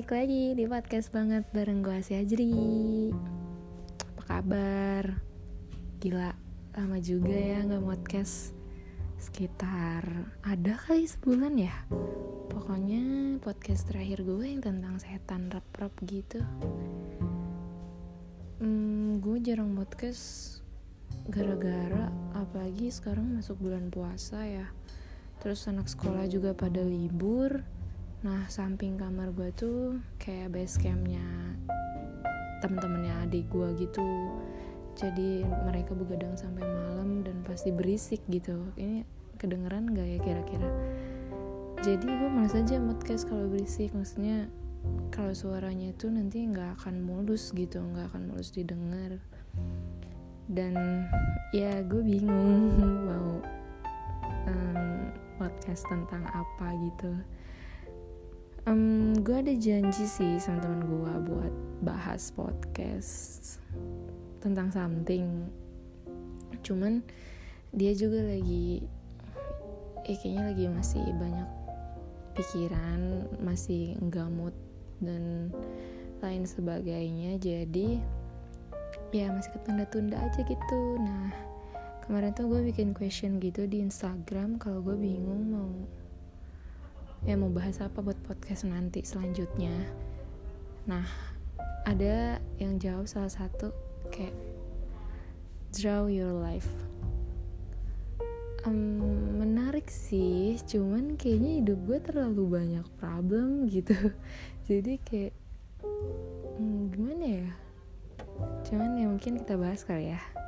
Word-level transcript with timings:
balik 0.00 0.16
lagi 0.16 0.56
di 0.56 0.64
podcast 0.64 1.12
banget 1.12 1.44
bareng 1.52 1.84
gue 1.84 2.00
si 2.00 2.16
Ajri. 2.16 2.56
Apa 4.00 4.22
kabar? 4.24 5.20
Gila, 6.00 6.32
lama 6.72 6.96
juga 7.04 7.36
ya 7.36 7.60
gak 7.68 7.84
podcast. 7.84 8.56
Sekitar 9.20 10.08
ada 10.40 10.72
kali 10.88 11.04
sebulan 11.04 11.52
ya. 11.60 11.84
Pokoknya 12.48 13.36
podcast 13.44 13.92
terakhir 13.92 14.24
gue 14.24 14.40
yang 14.40 14.64
tentang 14.64 14.96
setan 14.96 15.52
rap-rap 15.52 15.92
gitu. 16.08 16.40
Hmm, 18.64 19.20
Gue 19.20 19.36
jarang 19.44 19.76
podcast 19.76 20.64
gara-gara 21.28 22.08
apalagi 22.32 22.88
sekarang 22.88 23.36
masuk 23.36 23.60
bulan 23.60 23.92
puasa 23.92 24.48
ya. 24.48 24.64
Terus 25.44 25.68
anak 25.68 25.92
sekolah 25.92 26.24
juga 26.24 26.56
pada 26.56 26.80
libur 26.80 27.79
Nah 28.20 28.44
samping 28.52 29.00
kamar 29.00 29.32
gue 29.32 29.48
tuh 29.56 29.96
kayak 30.20 30.52
base 30.52 30.76
campnya 30.76 31.24
temen-temennya 32.60 33.24
adik 33.24 33.48
gue 33.48 33.68
gitu. 33.80 34.04
Jadi 34.92 35.40
mereka 35.64 35.96
begadang 35.96 36.36
sampai 36.36 36.60
malam 36.60 37.24
dan 37.24 37.40
pasti 37.48 37.72
berisik 37.72 38.20
gitu. 38.28 38.60
Ini 38.76 39.08
kedengeran 39.40 39.96
gak 39.96 40.04
ya 40.04 40.18
kira-kira? 40.20 40.68
Jadi 41.80 42.04
gue 42.04 42.28
malas 42.28 42.52
aja 42.52 42.76
podcast 42.76 43.24
kalau 43.24 43.48
berisik. 43.48 43.96
Maksudnya 43.96 44.52
kalau 45.08 45.32
suaranya 45.32 45.96
itu 45.96 46.12
nanti 46.12 46.44
nggak 46.44 46.76
akan 46.76 47.00
mulus 47.00 47.56
gitu 47.56 47.80
nggak 47.80 48.12
akan 48.12 48.36
mulus 48.36 48.52
didengar. 48.52 49.16
Dan 50.44 51.08
ya 51.56 51.80
gue 51.88 52.04
bingung 52.04 52.68
mau 53.08 53.40
um, 54.44 55.08
podcast 55.40 55.88
tentang 55.88 56.28
apa 56.28 56.76
gitu 56.84 57.16
um, 58.68 59.16
gue 59.20 59.36
ada 59.36 59.54
janji 59.56 60.04
sih 60.04 60.36
sama 60.42 60.60
teman 60.60 60.82
gue 60.84 61.14
buat 61.30 61.54
bahas 61.80 62.28
podcast 62.34 63.56
tentang 64.40 64.68
something. 64.72 65.48
Cuman 66.60 67.00
dia 67.72 67.94
juga 67.96 68.20
lagi 68.26 68.84
eh 70.04 70.16
kayaknya 70.16 70.42
lagi 70.50 70.64
masih 70.68 71.04
banyak 71.16 71.50
pikiran 72.34 73.00
masih 73.40 73.96
gamut 74.08 74.56
dan 75.00 75.52
lain 76.20 76.44
sebagainya. 76.44 77.40
Jadi 77.40 78.00
ya 79.10 79.32
masih 79.32 79.50
ketunda-tunda 79.56 80.20
aja 80.20 80.40
gitu. 80.44 80.82
Nah 81.00 81.32
kemarin 82.04 82.34
tuh 82.34 82.50
gue 82.50 82.60
bikin 82.72 82.92
question 82.92 83.40
gitu 83.40 83.64
di 83.64 83.80
Instagram. 83.80 84.60
Kalau 84.60 84.84
gue 84.84 84.96
bingung 84.96 85.42
mau 85.52 85.72
ya 87.28 87.36
mau 87.36 87.52
bahas 87.52 87.80
apa 87.84 88.00
buat 88.00 88.16
podcast 88.24 88.64
nanti 88.64 89.04
selanjutnya? 89.04 89.72
Nah 90.88 91.04
ada 91.84 92.40
yang 92.56 92.80
jawab 92.80 93.08
salah 93.08 93.32
satu 93.32 93.72
kayak 94.08 94.32
draw 95.76 96.08
your 96.08 96.32
life. 96.32 96.68
Um, 98.68 99.40
menarik 99.40 99.88
sih 99.88 100.60
cuman 100.68 101.16
kayaknya 101.16 101.64
hidup 101.64 101.78
gue 101.88 101.98
terlalu 102.04 102.42
banyak 102.60 102.86
problem 103.00 103.64
gitu. 103.74 103.96
Jadi 104.68 105.00
kayak 105.00 105.34
hmm, 106.56 106.92
gimana 106.92 107.24
ya? 107.24 107.48
Cuman 108.68 108.96
ya 108.96 109.06
mungkin 109.08 109.40
kita 109.40 109.56
bahas 109.60 109.84
kali 109.84 110.16
ya 110.16 110.39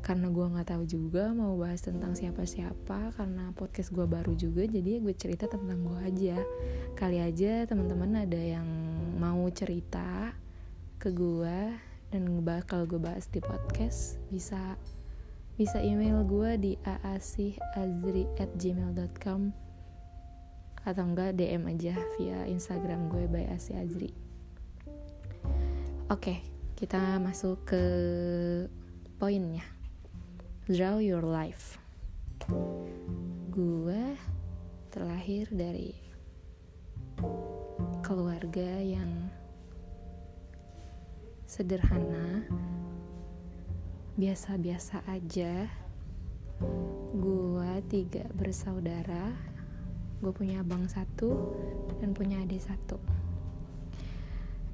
karena 0.00 0.32
gue 0.32 0.46
nggak 0.48 0.72
tahu 0.72 0.88
juga 0.88 1.28
mau 1.36 1.52
bahas 1.60 1.84
tentang 1.84 2.16
siapa-siapa 2.16 3.12
karena 3.14 3.52
podcast 3.52 3.92
gue 3.92 4.08
baru 4.08 4.32
juga 4.32 4.64
jadi 4.64 5.04
gue 5.04 5.12
cerita 5.12 5.44
tentang 5.44 5.84
gue 5.84 6.00
aja. 6.00 6.40
Kali 6.96 7.20
aja 7.20 7.68
teman-teman 7.68 8.24
ada 8.24 8.40
yang 8.40 8.64
mau 9.20 9.44
cerita 9.52 10.32
ke 10.96 11.12
gue 11.12 11.76
dan 12.10 12.26
bakal 12.42 12.88
gue 12.88 12.98
bahas 12.98 13.30
di 13.30 13.38
podcast 13.44 14.18
bisa 14.32 14.80
bisa 15.60 15.76
email 15.84 16.24
gue 16.24 16.56
di 16.56 16.72
aasihazri@gmail.com 16.82 19.40
atau 20.80 21.04
enggak 21.04 21.36
DM 21.36 21.68
aja 21.68 22.00
via 22.16 22.48
Instagram 22.48 23.12
gue 23.12 23.28
by 23.28 23.44
asiazri 23.52 24.16
oke 26.08 26.40
kita 26.80 27.20
masuk 27.20 27.60
ke 27.68 27.84
poinnya 29.20 29.79
Draw 30.70 31.02
Your 31.02 31.26
Life. 31.26 31.82
Gue 33.50 34.14
terlahir 34.94 35.50
dari 35.50 35.90
keluarga 38.06 38.78
yang 38.78 39.34
sederhana 41.42 42.46
biasa-biasa 44.14 45.02
aja. 45.10 45.66
Gue 47.18 47.72
tiga 47.90 48.30
bersaudara 48.30 49.34
gue 50.22 50.30
punya 50.30 50.62
abang 50.62 50.86
satu 50.86 51.50
dan 51.98 52.14
punya 52.14 52.46
adik 52.46 52.62
satu. 52.62 53.02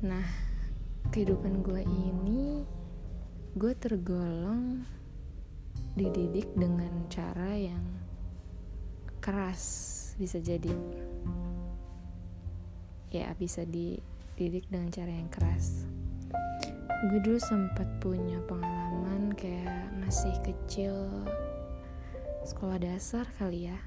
Nah 0.05 0.29
kehidupan 1.09 1.65
gue 1.65 1.89
ini 1.89 2.69
gue 3.57 3.73
tergolong 3.81 4.85
dididik 5.97 6.53
dengan 6.53 7.09
cara 7.09 7.57
yang 7.57 7.83
keras 9.25 9.65
bisa 10.21 10.37
jadi. 10.39 10.71
Ya 13.09 13.33
bisa 13.35 13.65
dididik 13.65 14.69
dengan 14.69 14.93
cara 14.93 15.09
yang 15.09 15.33
keras. 15.33 15.89
Gue 17.09 17.21
dulu 17.25 17.41
sempat 17.41 17.89
punya 17.99 18.37
pengalaman 18.45 19.33
kayak 19.35 19.91
masih 20.05 20.33
kecil 20.45 20.95
sekolah 22.45 22.77
dasar 22.77 23.25
kali 23.41 23.73
ya. 23.73 23.79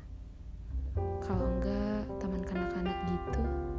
Kalau 1.24 1.46
enggak 1.46 2.10
taman 2.20 2.42
kanak-kanak 2.42 2.98
gitu 3.06 3.70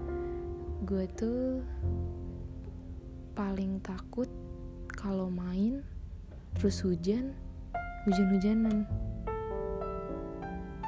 gue 0.90 1.06
tuh 1.14 1.62
paling 3.38 3.78
takut 3.78 4.26
kalau 4.90 5.30
main 5.30 5.86
terus 6.58 6.82
hujan 6.82 7.30
hujan-hujanan. 8.08 8.88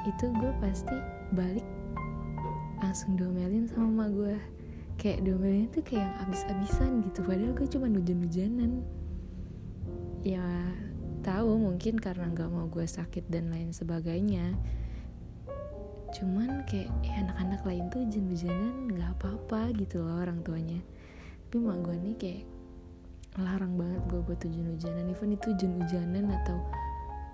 Itu 0.03 0.33
gue 0.35 0.51
pasti 0.59 0.97
balik 1.33 1.65
langsung 2.83 3.15
domelin 3.15 3.65
sama 3.71 3.87
mama 3.87 4.05
gue 4.11 4.35
kayak 4.99 5.23
domelin 5.23 5.71
tuh 5.71 5.81
kayak 5.81 6.03
yang 6.03 6.15
abis-abisan 6.27 6.91
gitu 7.07 7.23
padahal 7.23 7.55
gue 7.55 7.67
cuma 7.69 7.87
hujan-hujanan. 7.89 8.83
Ya 10.23 10.45
tahu 11.23 11.55
mungkin 11.55 11.99
karena 11.99 12.27
nggak 12.31 12.51
mau 12.51 12.67
gue 12.67 12.83
sakit 12.83 13.31
dan 13.31 13.49
lain 13.49 13.71
sebagainya. 13.71 14.53
Cuman 16.13 16.67
kayak 16.69 16.91
ya 17.01 17.25
anak-anak 17.25 17.61
lain 17.65 17.83
tuh 17.89 18.05
hujan-hujanan 18.05 18.91
nggak 18.93 19.11
apa-apa 19.17 19.73
gitu 19.79 20.03
loh 20.03 20.21
orang 20.21 20.43
tuanya. 20.45 20.79
Tapi 21.49 21.57
mak 21.63 21.77
gue 21.85 21.95
nih 21.97 22.15
kayak 22.19 22.43
larang 23.41 23.73
banget 23.79 24.01
gue 24.11 24.21
buat 24.21 24.39
hujan-hujanan. 24.45 25.09
Even 25.09 25.33
itu 25.33 25.45
hujan-hujanan 25.55 26.25
atau 26.43 26.57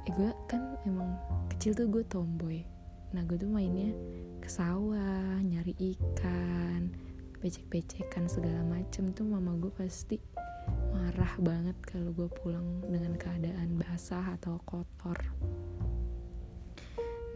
eh 0.09 0.13
gue 0.17 0.33
kan 0.49 0.73
emang 0.89 1.21
kecil 1.53 1.77
tuh 1.77 1.85
gue 1.85 2.01
tomboy. 2.09 2.65
Nah 3.13 3.21
gue 3.29 3.37
tuh 3.37 3.45
mainnya 3.45 3.93
ke 4.41 4.49
sawah 4.49 5.37
nyari 5.45 5.77
ikan 5.77 6.89
becek-becekan 7.37 8.25
segala 8.25 8.65
macem. 8.65 9.13
Tuh 9.13 9.29
mama 9.29 9.53
gue 9.61 9.69
pasti 9.69 10.17
marah 10.89 11.29
banget 11.37 11.77
kalau 11.85 12.09
gue 12.17 12.25
pulang 12.41 12.81
dengan 12.89 13.13
keadaan 13.21 13.77
basah 13.77 14.33
atau 14.33 14.57
kotor. 14.65 15.13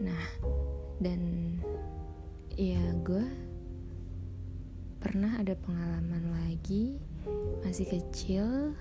Nah 0.02 0.26
dan 0.98 1.54
ya 2.58 2.82
gue 3.06 3.22
pernah 4.98 5.38
ada 5.38 5.54
pengalaman 5.54 6.26
lagi. 6.42 6.98
Masih 7.62 7.86
kecil 7.86 8.74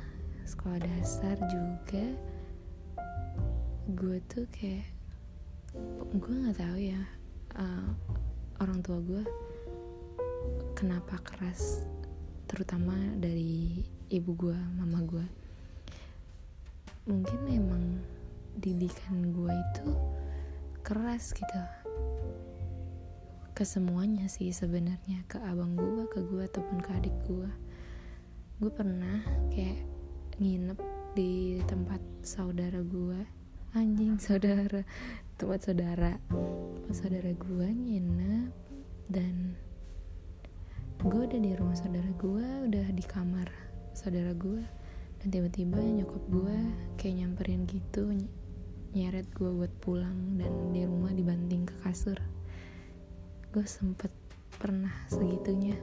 sekolah 0.49 0.81
dasar 0.81 1.37
juga 1.45 2.32
gue 3.83 4.23
tuh 4.31 4.47
kayak 4.55 4.87
gue 6.15 6.33
nggak 6.39 6.55
tahu 6.55 6.77
ya 6.79 7.03
uh, 7.59 7.91
orang 8.63 8.79
tua 8.79 9.03
gue 9.03 9.23
kenapa 10.71 11.19
keras 11.19 11.83
terutama 12.47 12.95
dari 13.19 13.83
ibu 14.07 14.31
gue 14.39 14.55
mama 14.79 15.03
gue. 15.03 15.27
Mungkin 17.11 17.39
emang 17.51 17.99
didikan 18.55 19.35
gue 19.35 19.51
itu 19.51 19.89
keras 20.79 21.35
gitu. 21.35 21.61
Ke 23.51 23.67
semuanya 23.67 24.31
sih 24.31 24.55
sebenarnya 24.55 25.27
ke 25.27 25.43
abang 25.43 25.75
gue 25.75 26.07
ke 26.07 26.23
gue 26.23 26.47
ataupun 26.47 26.79
ke 26.79 26.89
adik 27.03 27.17
gue. 27.27 27.51
Gue 28.63 28.71
pernah 28.71 29.19
kayak 29.51 29.83
nginep 30.39 30.79
di 31.19 31.59
tempat 31.67 31.99
saudara 32.23 32.79
gue 32.79 33.42
anjing 33.73 34.21
saudara. 34.21 34.85
Tempat 35.33 35.65
saudara. 35.65 36.21
Tempat 36.29 36.93
saudara 36.93 37.33
gue 37.33 37.67
nginep 37.73 38.53
dan 39.09 39.57
gue 41.01 41.21
udah 41.25 41.39
di 41.41 41.51
rumah 41.57 41.75
saudara 41.75 42.07
gue 42.15 42.47
udah 42.69 42.87
di 42.95 43.03
kamar 43.03 43.51
saudara 43.91 44.31
gue 44.31 44.63
dan 45.19 45.27
tiba-tiba 45.27 45.75
nyokap 45.83 46.23
gue 46.31 46.57
kayak 46.95 47.15
nyamperin 47.19 47.67
gitu 47.67 48.07
nyeret 48.95 49.27
gue 49.35 49.51
buat 49.51 49.73
pulang 49.83 50.37
dan 50.37 50.53
di 50.69 50.85
rumah 50.85 51.09
dibanting 51.09 51.65
ke 51.65 51.73
kasur. 51.81 52.21
Gue 53.49 53.65
sempet 53.65 54.13
pernah 54.61 54.93
segitunya. 55.09 55.81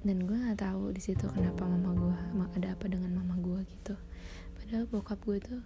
Dan 0.00 0.24
gue 0.24 0.40
nggak 0.40 0.64
tahu 0.64 0.88
di 0.96 1.04
situ 1.04 1.28
kenapa 1.28 1.68
mama 1.68 1.92
gue 1.92 2.16
ada 2.56 2.72
apa 2.72 2.88
dengan 2.88 3.12
mama 3.20 3.36
gue 3.36 3.60
gitu 3.76 3.92
padahal 4.68 4.84
bokap 4.92 5.16
gue 5.24 5.40
tuh 5.40 5.62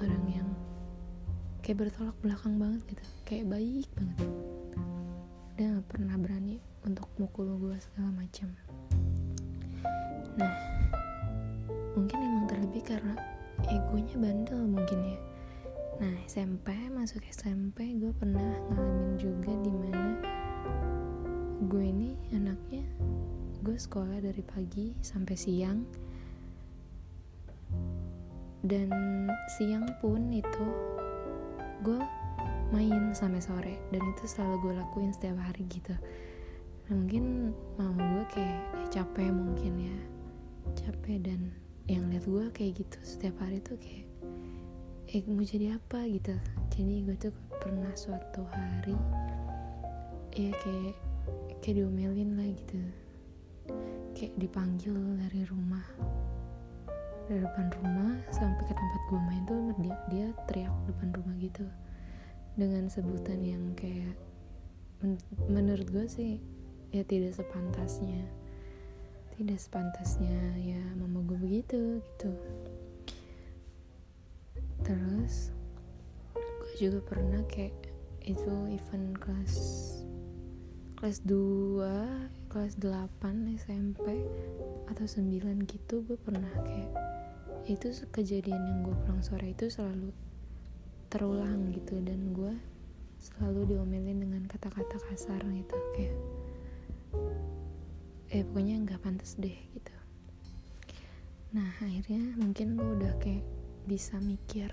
orang 0.00 0.24
yang 0.32 0.48
kayak 1.60 1.84
bertolak 1.84 2.16
belakang 2.24 2.56
banget 2.56 2.80
gitu. 2.88 3.04
Kayak 3.28 3.52
baik 3.52 3.84
banget. 3.92 4.30
Dia 5.60 5.66
nggak 5.76 5.88
pernah 5.92 6.16
berani 6.16 6.56
untuk 6.88 7.04
mukul 7.20 7.60
gue 7.60 7.76
segala 7.76 8.08
macam. 8.16 8.48
Nah 10.40 10.56
mungkin 12.00 12.16
emang 12.16 12.48
terlebih 12.48 12.80
karena 12.80 13.12
egonya 13.68 14.16
bandel 14.16 14.64
mungkin 14.64 14.98
ya. 15.04 15.20
Nah 16.00 16.14
SMP 16.24 16.72
masuk 16.88 17.20
SMP 17.28 17.92
gue 17.92 18.16
pernah 18.16 18.56
ngalamin 18.72 19.20
juga 19.20 19.52
di 19.52 19.72
mana 19.76 20.16
gue 21.60 21.84
ini 21.84 22.16
anaknya 22.32 22.88
gue 23.60 23.76
sekolah 23.76 24.24
dari 24.24 24.40
pagi 24.40 24.96
sampai 25.04 25.36
siang 25.36 26.07
dan 28.66 28.90
siang 29.58 29.86
pun 30.02 30.34
itu 30.34 30.66
gue 31.86 32.00
main 32.74 33.14
sampai 33.14 33.40
sore. 33.40 33.74
Dan 33.94 34.02
itu 34.16 34.24
selalu 34.26 34.56
gue 34.68 34.72
lakuin 34.82 35.12
setiap 35.14 35.38
hari 35.38 35.64
gitu. 35.70 35.94
Nah, 36.88 36.94
mungkin 36.96 37.54
mama 37.76 38.02
gue 38.18 38.24
kayak 38.32 38.60
ya 38.74 38.86
capek 39.00 39.30
mungkin 39.30 39.72
ya. 39.78 39.98
Capek 40.74 41.22
dan 41.22 41.40
yang 41.88 42.08
lihat 42.12 42.24
gue 42.28 42.44
kayak 42.52 42.84
gitu 42.84 42.98
setiap 43.00 43.40
hari 43.40 43.64
tuh 43.64 43.80
kayak 43.80 44.04
eh 45.08 45.24
mau 45.24 45.40
jadi 45.40 45.80
apa? 45.80 46.04
gitu. 46.04 46.36
Jadi 46.74 46.94
gue 47.06 47.16
tuh 47.16 47.34
pernah 47.58 47.90
suatu 47.96 48.44
hari 48.52 48.96
ya 50.36 50.52
kayak 50.52 50.94
kayak 51.64 51.74
diomelin 51.82 52.36
lah 52.36 52.48
gitu. 52.52 52.80
Kayak 54.12 54.34
dipanggil 54.36 54.96
dari 55.16 55.42
rumah 55.48 55.84
dari 57.28 57.44
depan 57.44 57.68
rumah 57.76 58.16
sampai 58.32 58.64
ke 58.64 58.72
tempat 58.72 59.00
gue 59.12 59.20
main 59.20 59.44
tuh 59.44 59.60
dia 59.84 59.96
dia 60.08 60.26
teriak 60.48 60.72
depan 60.88 61.12
rumah 61.12 61.36
gitu. 61.36 61.68
Dengan 62.56 62.88
sebutan 62.88 63.44
yang 63.44 63.76
kayak 63.76 64.16
men 65.04 65.20
menurut 65.46 65.84
gue 65.92 66.08
sih 66.08 66.40
ya 66.88 67.04
tidak 67.04 67.36
sepantasnya. 67.36 68.24
Tidak 69.36 69.60
sepantasnya 69.60 70.56
ya 70.56 70.80
mama 70.96 71.20
gue 71.28 71.36
begitu 71.36 72.00
gitu. 72.00 72.32
Terus 74.88 75.52
gue 76.32 76.72
juga 76.80 77.04
pernah 77.04 77.44
kayak 77.44 77.76
itu 78.24 78.52
event 78.72 79.20
kelas 79.20 79.54
kelas 80.98 81.22
2 81.22 82.50
kelas 82.50 82.74
8 82.82 83.54
SMP 83.54 84.26
atau 84.90 85.04
9 85.06 85.70
gitu 85.70 86.02
gue 86.02 86.18
pernah 86.18 86.50
kayak 86.66 87.07
itu 87.68 87.92
kejadian 88.08 88.64
yang 88.64 88.78
gue 88.80 88.96
pulang 89.04 89.20
sore 89.20 89.52
itu 89.52 89.68
selalu 89.68 90.08
terulang 91.12 91.68
gitu 91.76 92.00
dan 92.00 92.32
gue 92.32 92.56
selalu 93.20 93.76
diomelin 93.76 94.24
dengan 94.24 94.42
kata-kata 94.48 94.96
kasar 95.04 95.44
gitu 95.52 95.76
kayak 95.92 96.16
eh 98.32 98.44
pokoknya 98.44 98.84
nggak 98.84 99.00
pantas 99.00 99.36
deh 99.40 99.56
gitu. 99.72 99.94
Nah 101.52 101.68
akhirnya 101.80 102.36
mungkin 102.36 102.76
gue 102.76 102.88
udah 103.00 103.16
kayak 103.20 103.44
bisa 103.88 104.20
mikir 104.20 104.68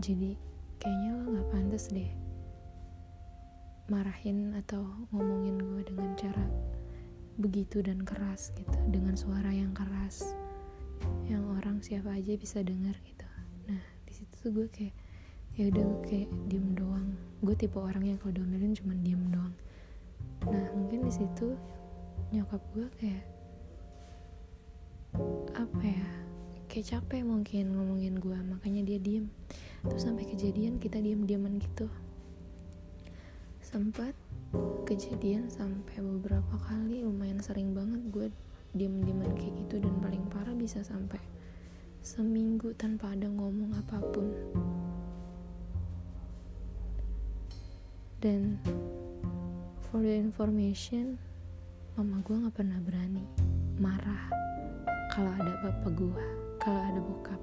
jadi 0.00 0.36
kayaknya 0.80 1.10
lo 1.12 1.22
nggak 1.32 1.50
pantas 1.52 1.88
deh 1.92 2.08
marahin 3.88 4.56
atau 4.56 4.84
ngomongin 5.12 5.60
gue 5.60 5.82
dengan 5.88 6.10
cara 6.16 6.46
begitu 7.36 7.84
dan 7.84 8.00
keras 8.00 8.48
gitu 8.56 8.76
dengan 8.88 9.12
suara 9.12 9.52
yang 9.52 9.76
keras 9.76 10.24
yang 11.26 11.44
orang 11.58 11.82
siapa 11.82 12.14
aja 12.14 12.32
bisa 12.38 12.62
dengar 12.62 12.94
gitu. 13.02 13.26
Nah 13.68 13.82
di 14.06 14.12
situ 14.14 14.34
tuh 14.38 14.50
gue 14.54 14.66
kayak 14.70 14.94
ya 15.56 15.72
udah 15.72 15.82
gue 15.82 16.00
kayak 16.04 16.28
diem 16.48 16.68
doang. 16.76 17.16
Gue 17.40 17.54
tipe 17.56 17.78
orang 17.80 18.04
yang 18.04 18.18
kalau 18.20 18.36
diomelin 18.36 18.76
cuma 18.76 18.94
diem 19.00 19.22
doang. 19.32 19.54
Nah 20.46 20.66
mungkin 20.76 21.04
di 21.04 21.12
situ 21.12 21.56
nyokap 22.30 22.62
gue 22.74 22.86
kayak 23.00 23.24
apa 25.56 25.80
ya 25.80 26.08
kayak 26.68 26.86
capek 26.92 27.24
mungkin 27.24 27.72
ngomongin 27.72 28.20
gue 28.20 28.38
makanya 28.46 28.82
dia 28.84 28.98
diem. 29.00 29.26
Terus 29.86 30.04
sampai 30.04 30.28
kejadian 30.28 30.76
kita 30.76 31.00
diem 31.00 31.24
dieman 31.24 31.56
gitu. 31.56 31.88
Sempat 33.64 34.12
kejadian 34.86 35.50
sampai 35.50 35.98
beberapa 35.98 36.54
kali 36.70 37.02
lumayan 37.02 37.42
sering 37.42 37.74
banget 37.74 38.00
gue 38.14 38.28
diem-dieman 38.76 39.32
kayak 39.32 39.56
gitu 39.64 39.80
dan 39.80 39.96
paling 40.04 40.20
parah 40.28 40.52
bisa 40.52 40.84
sampai 40.84 41.18
seminggu 42.04 42.76
tanpa 42.76 43.16
ada 43.16 43.26
ngomong 43.26 43.72
apa 43.74 43.98
pun. 44.12 44.28
Dan 48.20 48.60
for 49.88 50.04
the 50.04 50.12
information 50.12 51.16
mama 51.96 52.20
gue 52.20 52.36
nggak 52.36 52.52
pernah 52.52 52.76
berani 52.84 53.24
marah 53.80 54.28
kalau 55.08 55.32
ada 55.32 55.52
bapak 55.64 55.92
gue 55.96 56.24
kalau 56.60 56.80
ada 56.84 57.00
bokap. 57.00 57.40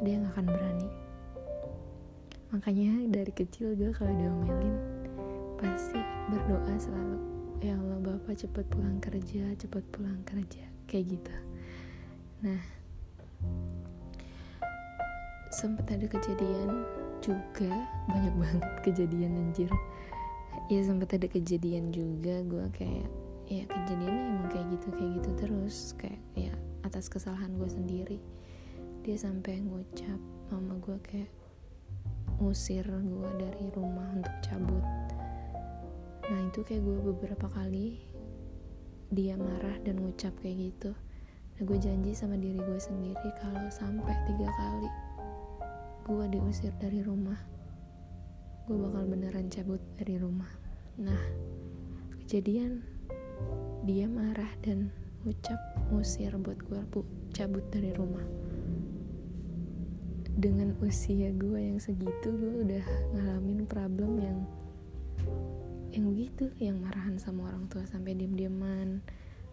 Dia 0.00 0.16
nggak 0.16 0.32
akan 0.32 0.46
berani. 0.48 0.88
Makanya 2.50 2.92
dari 3.14 3.32
kecil 3.36 3.76
gue 3.76 3.92
kalau 3.92 4.10
diomelin 4.16 4.74
pasti 5.60 6.00
berdoa 6.32 6.74
selalu 6.80 7.29
ya 7.60 7.76
Allah 7.76 8.00
bapak 8.00 8.40
cepet 8.40 8.64
pulang 8.72 8.98
kerja 9.04 9.52
cepet 9.56 9.84
pulang 9.92 10.20
kerja. 10.24 10.64
Kayak 10.88 11.20
gitu. 11.20 11.34
Nah 12.44 12.60
sempet 15.52 15.86
ada 15.92 16.06
kejadian 16.08 16.88
juga. 17.20 17.72
Banyak 18.08 18.34
banget 18.40 18.64
kejadian 18.80 19.36
anjir. 19.36 19.70
Ya 20.72 20.80
sempet 20.80 21.20
ada 21.20 21.28
kejadian 21.28 21.92
juga. 21.92 22.40
Gue 22.48 22.64
kayak 22.72 23.08
ya 23.50 23.68
kejadiannya 23.68 24.24
emang 24.34 24.48
kayak 24.48 24.66
gitu 24.80 24.88
kayak 24.96 25.10
gitu 25.20 25.30
terus. 25.36 25.76
Kayak 26.00 26.20
ya 26.32 26.52
atas 26.80 27.12
kesalahan 27.12 27.52
gue 27.60 27.68
sendiri. 27.68 28.18
Dia 29.04 29.20
sampai 29.20 29.60
ngucap 29.60 30.20
mama 30.48 30.80
gue 30.80 30.96
kayak 31.04 31.30
ngusir 32.40 32.88
gue 32.88 33.30
dari 33.36 33.68
rumah 33.76 34.16
untuk 34.16 34.32
cabut 34.40 34.84
nah 36.30 36.40
itu 36.46 36.62
kayak 36.62 36.86
gue 36.86 36.98
beberapa 37.10 37.50
kali 37.50 37.98
dia 39.10 39.34
marah 39.34 39.74
dan 39.82 39.98
ngucap 39.98 40.30
kayak 40.38 40.70
gitu. 40.70 40.94
Nah 41.58 41.62
gue 41.66 41.78
janji 41.82 42.14
sama 42.14 42.38
diri 42.38 42.62
gue 42.62 42.78
sendiri 42.78 43.28
kalau 43.42 43.66
sampai 43.68 44.14
tiga 44.30 44.46
kali 44.46 44.90
gue 46.06 46.24
diusir 46.38 46.70
dari 46.78 47.02
rumah 47.02 47.38
gue 48.70 48.78
bakal 48.78 49.02
beneran 49.10 49.50
cabut 49.50 49.82
dari 49.98 50.14
rumah. 50.14 50.46
Nah 51.02 51.18
kejadian 52.22 52.86
dia 53.82 54.06
marah 54.06 54.54
dan 54.62 54.94
ucap 55.26 55.58
ngusir 55.90 56.30
buat 56.38 56.62
gue 56.70 56.78
bu 56.94 57.02
cabut 57.34 57.66
dari 57.74 57.90
rumah. 57.90 58.22
Dengan 60.38 60.78
usia 60.78 61.34
gue 61.34 61.58
yang 61.58 61.82
segitu 61.82 62.30
gue 62.30 62.62
udah 62.62 62.86
ngalamin 63.18 63.66
problem 63.66 64.22
yang 64.22 64.38
yang 65.90 66.14
begitu 66.14 66.54
yang 66.62 66.78
marahan 66.78 67.18
sama 67.18 67.50
orang 67.50 67.66
tua 67.66 67.82
sampai 67.82 68.14
diem-dieman 68.14 69.02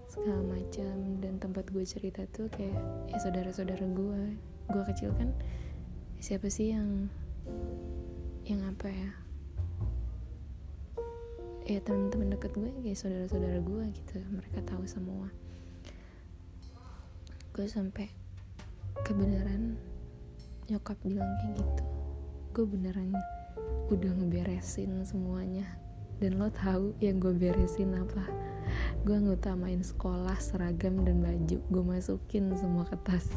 segala 0.05 0.41
macam. 0.45 1.17
Dan 1.17 1.41
tempat 1.41 1.69
gue 1.73 1.81
cerita 1.81 2.29
tuh 2.29 2.49
kayak 2.53 2.77
ya 3.09 3.17
saudara-saudara 3.17 3.85
gue 3.85 4.21
gue 4.67 4.83
kecil 4.93 5.15
kan 5.17 5.31
siapa 6.21 6.51
sih 6.51 6.73
yang 6.77 7.09
yang 8.45 8.61
apa 8.69 8.87
ya? 8.89 9.11
Ya 11.67 11.79
teman-teman 11.83 12.31
deket 12.31 12.55
gue 12.55 12.69
kayak 12.85 12.97
saudara-saudara 13.01 13.59
gue 13.59 13.83
gitu. 13.97 14.17
Mereka 14.31 14.63
tahu 14.63 14.85
semua. 14.85 15.27
Gue 17.51 17.65
sampai 17.65 18.13
kebenaran 19.01 19.75
nyokap 20.69 20.95
bilang 21.01 21.27
kayak 21.41 21.65
gitu. 21.65 21.83
Gue 22.53 22.65
beneran 22.69 23.11
udah 23.89 24.11
ngeberesin 24.15 25.03
semuanya 25.03 25.86
dan 26.17 26.41
lo 26.41 26.49
tahu 26.49 26.97
yang 26.97 27.21
gue 27.21 27.33
beresin 27.33 27.93
apa? 27.93 28.25
Gue 29.05 29.21
ngutamain 29.21 29.79
sekolah 29.79 30.35
seragam 30.41 31.05
dan 31.05 31.21
baju. 31.21 31.57
Gue 31.69 31.83
masukin 31.85 32.51
semua 32.57 32.83
ke 32.89 32.97
tas 33.05 33.29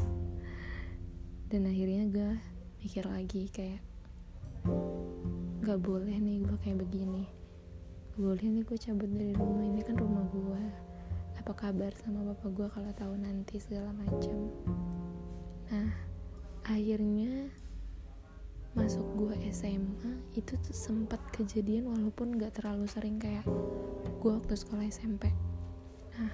dan 1.50 1.66
akhirnya 1.66 2.06
gue 2.06 2.30
mikir 2.78 3.04
lagi 3.10 3.50
kayak 3.50 3.82
gak 5.66 5.80
boleh 5.82 6.14
nih 6.14 6.40
gue 6.46 6.56
kayak 6.62 6.78
begini. 6.80 7.26
Boleh 8.16 8.46
nih 8.46 8.62
gue 8.64 8.78
cabut 8.78 9.10
dari 9.10 9.34
rumah. 9.34 9.66
Ini 9.66 9.82
kan 9.84 9.96
rumah 9.99 10.25
gue 10.30 10.62
apa 11.37 11.52
kabar 11.56 11.92
sama 11.99 12.22
bapak 12.32 12.50
gue 12.52 12.68
kalau 12.70 12.92
tahu 12.94 13.14
nanti 13.18 13.58
segala 13.58 13.92
macam? 13.92 14.38
Nah 15.68 15.90
akhirnya 16.64 17.50
masuk 18.80 19.04
gue 19.20 19.37
SMA 19.52 20.25
itu 20.32 20.56
tuh 20.56 20.72
sempat 20.72 21.20
kejadian 21.37 21.92
walaupun 21.92 22.40
gak 22.40 22.56
terlalu 22.56 22.88
sering 22.88 23.20
kayak 23.20 23.44
gue 24.25 24.30
waktu 24.32 24.56
sekolah 24.56 24.88
SMP 24.88 25.28
nah 26.16 26.32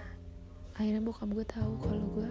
akhirnya 0.79 1.03
bokap 1.03 1.35
gue 1.35 1.47
tahu 1.49 1.73
kalau 1.83 2.07
gue 2.15 2.31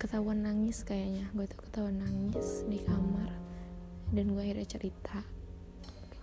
ketahuan 0.00 0.40
nangis 0.40 0.80
kayaknya. 0.80 1.28
Gue 1.36 1.44
tuh 1.44 1.60
ketahuan 1.68 2.00
nangis 2.00 2.64
di 2.72 2.80
kamar 2.80 3.28
dan 4.16 4.32
gue 4.32 4.40
akhirnya 4.40 4.64
cerita 4.64 5.20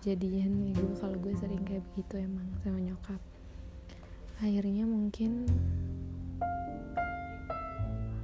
kejadian 0.01 0.73
gue 0.73 0.97
kalau 0.97 1.13
gue 1.21 1.31
sering 1.37 1.61
kayak 1.61 1.85
begitu 1.93 2.25
emang 2.25 2.49
sama 2.65 2.81
nyokap. 2.81 3.21
Akhirnya 4.41 4.81
mungkin 4.81 5.45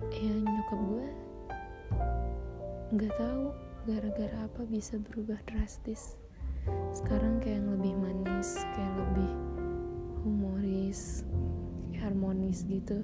ya 0.09 0.33
nyokap 0.33 0.79
gue 0.89 1.07
nggak 2.97 3.13
tahu 3.13 3.45
gara-gara 3.83 4.47
apa 4.47 4.63
bisa 4.63 4.95
berubah 4.95 5.35
drastis? 5.43 6.15
Sekarang 6.95 7.43
kayak 7.43 7.59
yang 7.59 7.69
lebih 7.75 7.93
manis 7.99 8.55
kayak 8.75 8.95
lebih 8.95 9.31
humoris 10.23 11.27
kayak 11.91 12.07
harmonis 12.07 12.63
gitu. 12.63 13.03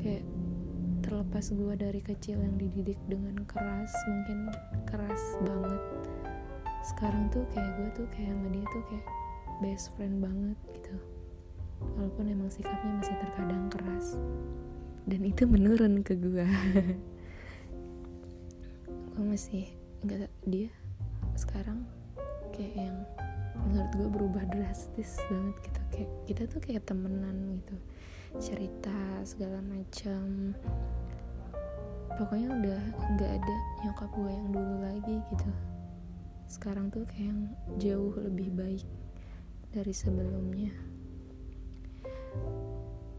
Kayak 0.00 0.24
terlepas 1.04 1.52
gue 1.52 1.74
dari 1.76 2.00
kecil 2.00 2.40
yang 2.40 2.56
dididik 2.56 2.96
dengan 3.04 3.44
keras 3.44 3.92
mungkin 4.08 4.48
keras 4.88 5.22
banget. 5.44 5.82
Sekarang 6.80 7.28
tuh 7.28 7.44
kayak 7.52 7.76
gue 7.76 7.88
tuh 8.00 8.06
kayak 8.16 8.32
sama 8.32 8.48
dia 8.56 8.66
tuh 8.72 8.82
kayak 8.88 9.06
best 9.60 9.86
friend 9.94 10.16
banget 10.24 10.58
gitu. 10.72 10.96
Walaupun 12.00 12.24
emang 12.32 12.48
sikapnya 12.48 13.04
masih 13.04 13.16
terkadang 13.20 13.68
keras. 13.68 14.16
Dan 15.04 15.28
itu 15.28 15.44
menurun 15.44 16.00
ke 16.00 16.16
gue 16.16 16.48
gue 19.16 19.24
masih 19.24 19.64
nggak 20.06 20.30
dia 20.46 20.70
sekarang 21.34 21.82
kayak 22.54 22.88
yang 22.88 22.96
menurut 23.66 23.90
gue 23.98 24.08
berubah 24.08 24.44
drastis 24.54 25.18
banget 25.26 25.56
gitu. 25.66 25.80
Kayak 25.90 26.10
kita 26.30 26.42
tuh 26.46 26.60
kayak 26.62 26.82
temenan 26.86 27.36
gitu. 27.58 27.76
Cerita 28.38 28.94
segala 29.26 29.58
macam 29.66 30.54
pokoknya 32.16 32.48
udah 32.48 32.80
nggak 33.18 33.32
ada 33.42 33.56
nyokap 33.84 34.10
gue 34.14 34.30
yang 34.30 34.48
dulu 34.54 34.74
lagi 34.86 35.16
gitu. 35.34 35.50
Sekarang 36.46 36.86
tuh 36.88 37.02
kayak 37.10 37.26
yang 37.34 37.40
jauh 37.82 38.14
lebih 38.14 38.54
baik 38.54 38.86
dari 39.74 39.90
sebelumnya. 39.90 40.70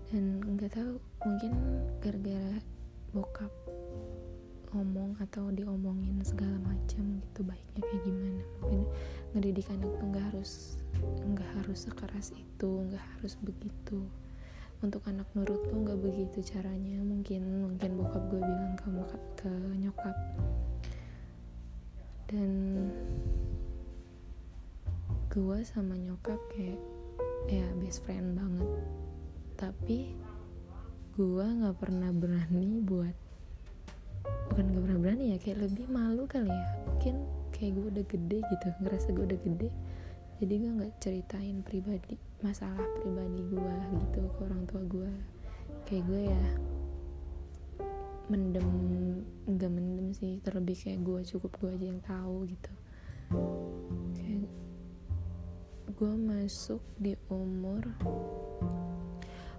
Dan 0.08 0.40
nggak 0.40 0.72
tahu 0.72 1.04
mungkin 1.28 1.52
gara-gara 2.00 2.64
bokap 3.12 3.52
ngomong 4.78 5.18
atau 5.18 5.50
diomongin 5.50 6.22
segala 6.22 6.54
macam 6.62 7.18
gitu 7.18 7.42
baiknya 7.42 7.82
kayak 7.82 8.02
gimana. 8.06 8.44
Mungkin 8.62 8.82
ngedidik 9.34 9.74
anak 9.74 9.90
tuh 9.98 10.06
nggak 10.06 10.26
harus 10.30 10.52
nggak 11.26 11.50
harus 11.58 11.80
sekeras 11.90 12.28
itu 12.38 12.70
nggak 12.86 13.02
harus 13.18 13.34
begitu. 13.42 14.06
Untuk 14.86 15.02
anak 15.10 15.26
nurut 15.34 15.66
tuh 15.66 15.82
nggak 15.82 15.98
begitu 15.98 16.46
caranya. 16.46 17.02
Mungkin 17.02 17.74
mungkin 17.74 17.90
bokap 17.98 18.22
gue 18.30 18.38
bilang 18.38 18.78
ke 18.78 18.90
ke 19.42 19.52
nyokap. 19.82 20.18
Dan 22.30 22.52
gue 25.34 25.58
sama 25.66 25.98
nyokap 25.98 26.38
kayak 26.54 26.78
ya 27.50 27.66
best 27.82 28.06
friend 28.06 28.38
banget. 28.38 28.70
Tapi 29.58 30.14
gue 31.18 31.46
nggak 31.50 31.82
pernah 31.82 32.14
berani 32.14 32.78
buat 32.78 33.27
bukan 34.52 34.64
gak 34.74 34.84
pernah 34.88 35.00
berani 35.00 35.26
ya 35.34 35.38
kayak 35.38 35.60
lebih 35.70 35.86
malu 35.92 36.24
kali 36.26 36.50
ya. 36.50 36.68
Mungkin 36.88 37.16
kayak 37.54 37.72
gue 37.74 37.86
udah 37.94 38.06
gede 38.06 38.40
gitu 38.46 38.68
ngerasa 38.82 39.08
gue 39.14 39.26
udah 39.28 39.40
gede. 39.42 39.70
Jadi 40.38 40.54
gue 40.62 40.72
nggak 40.78 40.94
ceritain 41.02 41.66
pribadi 41.66 42.14
masalah 42.46 42.86
pribadi 43.02 43.42
gue 43.50 43.76
gitu 44.06 44.22
ke 44.38 44.40
orang 44.46 44.64
tua 44.70 44.86
gue 44.86 45.10
kayak 45.90 46.06
gue 46.06 46.22
ya 46.30 46.44
mendem 48.30 48.70
nggak 49.50 49.72
mendem 49.72 50.14
sih. 50.14 50.38
Terlebih 50.46 50.78
kayak 50.78 51.00
gue 51.02 51.20
cukup 51.26 51.52
gue 51.58 51.70
aja 51.74 51.86
yang 51.90 52.02
tahu 52.06 52.46
gitu. 52.46 52.74
Kayak 54.14 54.46
gue 55.98 56.14
masuk 56.14 56.84
di 57.02 57.18
umur 57.34 57.82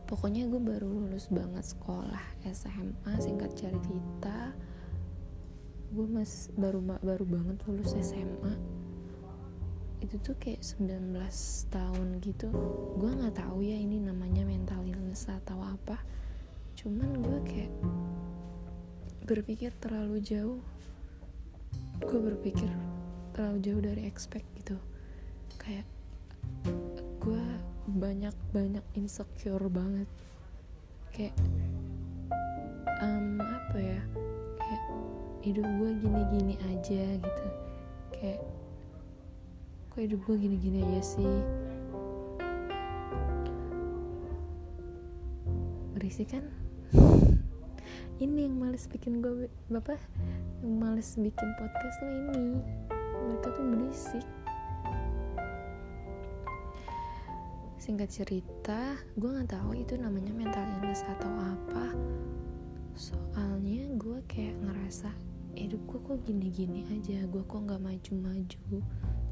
pokoknya 0.08 0.48
gue 0.48 0.56
baru 0.56 0.88
lulus 0.88 1.28
banget 1.28 1.62
sekolah 1.62 2.40
SMA 2.48 3.12
singkat 3.20 3.52
cerita 3.52 4.56
gue 5.92 6.06
mas 6.08 6.48
baru 6.56 6.80
baru 6.80 7.24
banget 7.28 7.56
lulus 7.68 7.92
SMA 8.00 8.78
itu 9.98 10.14
tuh 10.22 10.36
kayak 10.38 10.62
19 10.62 11.10
tahun 11.74 12.08
gitu. 12.22 12.48
Gue 12.96 13.10
nggak 13.18 13.34
tahu 13.34 13.66
ya 13.66 13.74
ini 13.74 13.98
namanya 13.98 14.46
mental 14.46 14.86
illness 14.86 15.26
atau 15.26 15.58
apa. 15.58 15.98
Cuman 16.78 17.18
gue 17.18 17.38
kayak 17.42 17.72
berpikir 19.26 19.74
terlalu 19.82 20.22
jauh. 20.22 20.62
Gue 21.98 22.20
berpikir 22.22 22.70
terlalu 23.34 23.58
jauh 23.58 23.82
dari 23.82 24.06
expect 24.06 24.46
gitu. 24.54 24.78
Kayak 25.58 25.84
banyak 27.98 28.34
banyak 28.54 28.84
insecure 28.94 29.66
banget. 29.66 30.06
Kayak 31.10 31.34
um, 33.02 33.42
apa 33.42 33.78
ya? 33.78 34.00
Hidup 35.42 35.66
gue 35.66 35.90
gini-gini 35.98 36.54
aja 36.70 37.04
gitu. 37.18 37.46
Kayak 38.14 38.40
kok 39.90 39.98
hidup 39.98 40.20
gue 40.30 40.36
gini-gini 40.38 40.78
aja 40.86 41.02
sih? 41.02 41.34
Berisik 45.98 46.38
kan? 46.38 46.46
Ini 48.22 48.46
yang 48.46 48.62
males 48.62 48.86
bikin 48.86 49.18
gue 49.18 49.50
bapak 49.70 49.98
yang 50.62 50.74
males 50.78 51.18
bikin 51.18 51.48
podcast 51.58 51.98
tuh 52.02 52.10
ini. 52.10 52.62
Mereka 53.26 53.54
tuh 53.54 53.62
berisik 53.62 54.26
singkat 57.88 58.12
cerita 58.12 59.00
gue 59.16 59.32
nggak 59.32 59.48
tahu 59.48 59.72
itu 59.72 59.96
namanya 59.96 60.28
mental 60.36 60.60
illness 60.76 61.00
atau 61.08 61.32
apa. 61.40 61.96
Soalnya 62.92 63.96
gue 63.96 64.20
kayak 64.28 64.60
ngerasa 64.60 65.08
hidup 65.56 65.80
gue 65.88 65.96
kok 66.04 66.20
gini-gini 66.28 66.84
aja 66.92 67.24
gue 67.24 67.40
kok 67.48 67.64
nggak 67.64 67.80
maju-maju? 67.80 68.84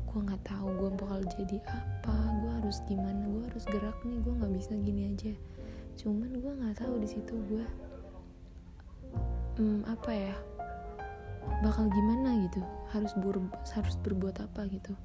Gue 0.09 0.21
nggak 0.25 0.41
tahu 0.49 0.73
gue 0.73 0.91
bakal 0.97 1.21
jadi 1.37 1.61
apa 1.69 2.17
gue 2.17 2.51
harus 2.57 2.81
gimana 2.89 3.29
gue 3.29 3.45
harus 3.45 3.65
gerak 3.69 4.01
nih 4.09 4.25
gue 4.25 4.33
nggak 4.41 4.53
bisa 4.57 4.73
gini 4.81 5.03
aja. 5.13 5.37
Cuman 6.01 6.31
gue 6.41 6.53
nggak 6.57 6.81
tahu 6.81 6.97
di 6.97 7.09
situ 7.13 7.37
gue 7.53 7.65
hmm, 9.61 9.85
apa 9.85 10.11
ya 10.17 10.35
bakal 11.61 11.93
gimana 11.93 12.41
gitu 12.49 12.65
harus 12.89 13.13
ber 13.21 13.37
harus 13.53 14.01
berbuat 14.01 14.41
apa 14.41 14.65
gitu. 14.73 14.97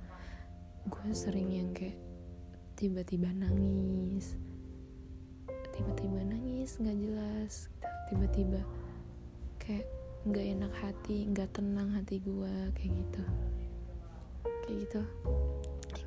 Gue 0.87 1.11
sering 1.11 1.51
yang 1.51 1.75
kayak 1.75 1.99
tiba-tiba 2.81 3.29
nangis. 3.29 4.33
Tiba-tiba 5.69 6.25
nangis 6.25 6.81
nggak 6.81 6.97
jelas. 6.97 7.69
Tiba-tiba 8.09 8.65
kayak 9.61 9.85
nggak 10.25 10.45
enak 10.57 10.73
hati 10.81 11.29
nggak 11.29 11.53
tenang 11.53 11.93
hati 11.93 12.17
gue 12.17 12.53
kayak 12.73 12.89
gitu. 13.05 13.23
Kayak 14.65 14.77
gitu. 14.81 15.01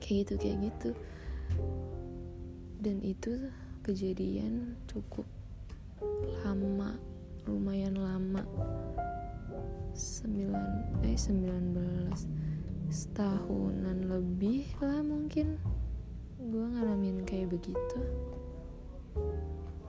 Kayak 0.02 0.16
gitu 0.26 0.34
kayak 0.34 0.58
gitu. 0.66 0.90
Dan 2.82 2.98
itu 3.06 3.32
kejadian 3.86 4.74
cukup 4.90 5.30
lama 6.42 6.98
lumayan 7.46 8.02
lama. 8.02 8.42
Sembilan 9.94 11.06
eh 11.06 11.14
sembilan 11.14 11.64
belas 11.70 12.26
setahunan 12.90 14.10
lebih 14.10 14.74
lah 14.82 15.06
mungkin 15.06 15.73
gue 16.44 16.66
ngalamin 16.76 17.24
kayak 17.24 17.56
begitu. 17.56 18.00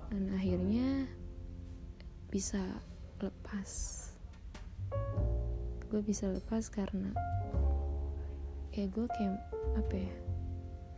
Dan 0.07 0.31
akhirnya 0.31 1.03
bisa 2.31 2.63
lepas. 3.19 3.71
Gue 5.91 5.99
bisa 5.99 6.31
lepas 6.31 6.71
karena 6.71 7.11
ya 8.71 8.87
gue 8.87 9.07
kayak 9.07 9.35
apa 9.79 9.95
ya 9.95 10.13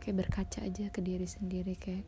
kayak 0.02 0.16
berkaca 0.26 0.66
aja 0.66 0.90
ke 0.90 0.98
diri 1.02 1.26
sendiri 1.26 1.78
kayak 1.78 2.06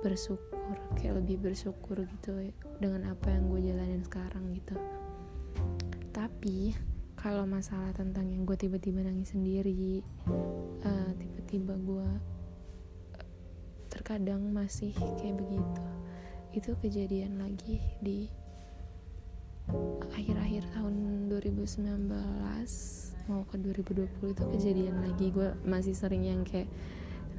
bersyukur 0.00 0.56
kayak 0.96 1.20
lebih 1.20 1.40
bersyukur 1.40 2.04
gitu 2.04 2.52
dengan 2.80 3.12
apa 3.12 3.32
yang 3.32 3.48
gue 3.48 3.60
jalanin 3.64 4.04
sekarang 4.04 4.52
gitu. 4.52 4.76
Tapi 6.12 6.76
kalau 7.16 7.48
masalah 7.48 7.96
tentang 7.96 8.28
yang 8.28 8.44
gue 8.44 8.56
tiba-tiba 8.60 9.00
nangis 9.00 9.32
sendiri 9.32 10.04
uh, 10.84 11.10
tiba-tiba 11.16 11.80
gue 11.80 12.33
terkadang 14.04 14.52
masih 14.52 14.92
kayak 15.16 15.40
begitu. 15.40 15.84
Itu 16.52 16.76
kejadian 16.84 17.40
lagi 17.40 17.80
di 18.04 18.28
akhir-akhir 20.12 20.68
tahun 20.76 21.24
2019 21.32 22.12
mau 23.32 23.48
ke 23.48 23.56
2020 23.56 24.36
itu 24.36 24.44
kejadian 24.52 25.00
lagi. 25.08 25.32
Gue 25.32 25.56
masih 25.64 25.96
sering 25.96 26.28
yang 26.28 26.44
kayak 26.44 26.68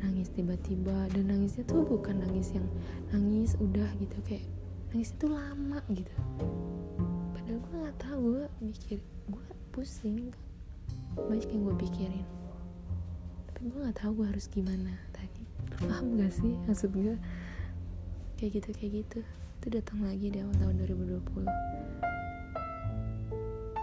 nangis 0.02 0.34
tiba-tiba 0.34 1.06
dan 1.14 1.30
nangisnya 1.30 1.70
tuh 1.70 1.86
bukan 1.86 2.26
nangis 2.26 2.50
yang 2.58 2.66
nangis 3.14 3.54
udah 3.62 3.86
gitu 4.02 4.18
kayak 4.26 4.50
nangis 4.90 5.14
itu 5.14 5.30
lama 5.30 5.86
gitu. 5.94 6.18
Padahal 7.38 7.62
gue 7.62 7.76
nggak 7.78 7.98
tahu 8.02 8.18
gue 8.42 8.46
mikir 8.66 8.98
gue 9.30 9.48
pusing 9.70 10.34
banyak 11.14 11.46
yang 11.46 11.62
gue 11.62 11.76
pikirin. 11.78 12.26
Tapi 13.54 13.70
gue 13.70 13.80
nggak 13.86 14.02
tahu 14.02 14.26
gue 14.26 14.34
harus 14.34 14.50
gimana 14.50 15.05
paham 15.86 16.18
gak 16.18 16.34
sih 16.34 16.54
maksud 16.66 16.92
gue 16.94 17.16
kayak 18.36 18.52
gitu 18.62 18.70
kayak 18.76 18.92
gitu. 19.06 19.20
Itu 19.62 19.68
datang 19.72 20.06
lagi 20.06 20.30
di 20.30 20.44
awal 20.44 20.56
tahun 20.60 20.76
2020 20.84 21.46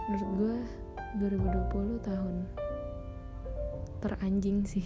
menurut 0.03 0.31
gue 0.37 0.55
2020 1.23 2.07
tahun 2.07 2.35
teranjing 4.03 4.67
sih. 4.67 4.85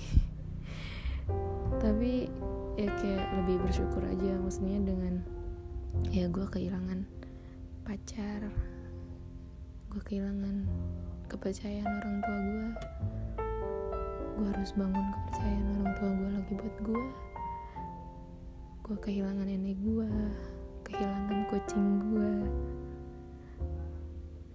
Tapi 1.84 2.30
ya 2.78 2.94
kayak 2.94 3.26
lebih 3.42 3.58
bersyukur 3.66 4.06
aja 4.06 4.38
maksudnya 4.38 4.78
dengan 4.86 5.26
ya 6.14 6.30
gue 6.30 6.46
kehilangan 6.46 7.10
pacar 7.82 8.46
gue 9.90 10.02
kehilangan 10.06 10.70
kepercayaan 11.26 11.90
orang 11.90 12.18
tua 12.22 12.38
gue 12.38 12.68
gue 14.38 14.48
harus 14.54 14.72
bangun 14.78 15.06
kepercayaan 15.10 15.66
orang 15.74 15.94
tua 15.98 16.12
gue 16.14 16.30
lagi 16.30 16.54
buat 16.54 16.78
gue 16.86 17.06
gue 18.86 18.98
kehilangan 19.02 19.50
nenek 19.50 19.78
gue 19.82 20.10
kehilangan 20.86 21.40
kucing 21.50 21.88
gue 22.06 22.34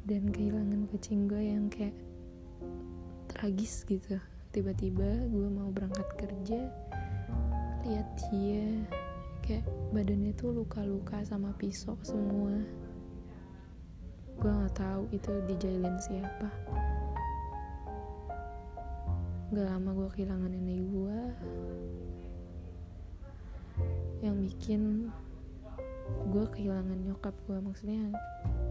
dan 0.07 0.23
kehilangan 0.31 0.81
kucing 0.91 1.31
gue 1.31 1.43
yang 1.43 1.67
kayak 1.71 1.95
tragis 3.31 3.83
gitu. 3.89 4.19
Tiba-tiba 4.53 5.27
gue 5.31 5.49
mau 5.49 5.73
berangkat 5.73 6.09
kerja 6.21 6.61
lihat 7.83 8.09
dia 8.31 8.87
kayak 9.43 9.67
badannya 9.91 10.31
tuh 10.39 10.55
luka-luka 10.55 11.25
sama 11.27 11.51
pisau 11.59 11.99
semua. 12.07 12.55
Gue 14.39 14.51
nggak 14.51 14.75
tahu 14.79 15.11
itu 15.11 15.33
dijailin 15.49 15.97
siapa 15.99 16.51
gak 19.53 19.69
lama 19.69 19.93
gue 19.93 20.09
kehilangan 20.17 20.49
nenek 20.49 20.81
gue 20.89 21.19
yang 24.25 24.41
bikin 24.41 25.13
gue 26.33 26.45
kehilangan 26.57 26.97
nyokap 27.05 27.37
gue 27.45 27.61
maksudnya 27.61 28.17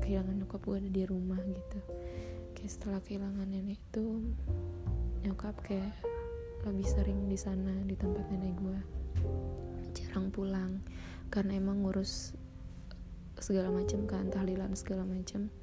kehilangan 0.02 0.42
nyokap 0.42 0.58
gue 0.66 0.82
ada 0.82 0.90
di 0.90 1.04
rumah 1.06 1.38
gitu. 1.38 1.80
Kayak 2.58 2.72
setelah 2.74 3.00
kehilangan 3.06 3.46
nenek 3.46 3.78
itu 3.78 4.26
nyokap 5.22 5.54
kayak 5.62 5.94
lebih 6.66 6.88
sering 6.90 7.30
di 7.30 7.38
sana 7.38 7.78
di 7.86 7.94
tempat 7.94 8.26
nenek 8.34 8.58
gue 8.58 8.80
jarang 9.94 10.34
pulang 10.34 10.82
karena 11.30 11.62
emang 11.62 11.86
ngurus 11.86 12.34
segala 13.38 13.70
macam 13.70 14.10
kan 14.10 14.34
tahlilan 14.34 14.74
segala 14.74 15.06
macam 15.06 15.54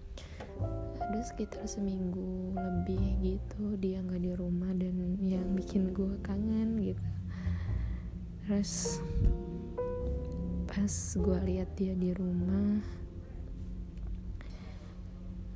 ada 1.08 1.24
sekitar 1.24 1.64
seminggu 1.64 2.52
lebih 2.52 3.00
gitu 3.24 3.80
dia 3.80 4.04
nggak 4.04 4.28
di 4.28 4.32
rumah 4.36 4.68
dan 4.76 5.16
yang 5.24 5.56
bikin 5.56 5.96
gue 5.96 6.20
kangen 6.20 6.76
gitu. 6.84 7.06
Terus 8.44 9.00
pas 10.68 10.94
gue 11.16 11.38
lihat 11.48 11.72
dia 11.80 11.96
di 11.96 12.12
rumah 12.12 12.84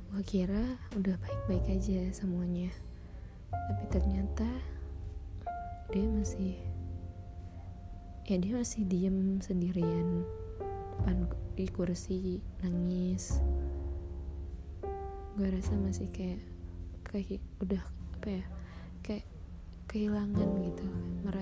gue 0.09 0.23
kira 0.25 0.81
udah 0.97 1.21
baik-baik 1.21 1.69
aja 1.69 2.09
semuanya. 2.09 2.73
Tapi 3.53 3.83
ternyata 3.93 4.49
dia 5.93 6.09
masih 6.09 6.57
ya 8.25 8.41
dia 8.41 8.57
masih 8.57 8.89
diem 8.89 9.37
sendirian 9.37 10.25
depan 10.97 11.29
di 11.53 11.69
kursi 11.69 12.41
nangis 12.65 13.37
gue 15.33 15.49
rasa 15.49 15.73
masih 15.81 16.05
kayak 16.13 16.45
kayak 17.01 17.41
udah 17.57 17.81
apa 18.21 18.27
ya 18.29 18.45
kayak 19.01 19.25
kehilangan 19.89 20.45
gitu 20.61 20.85